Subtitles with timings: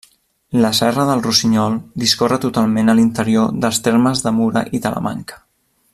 [0.61, 5.43] La Serra del Rossinyol discorre totalment a l'interior dels termes de Mura i Talamanca.